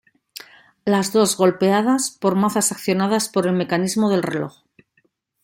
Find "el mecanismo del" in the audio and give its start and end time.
3.45-4.23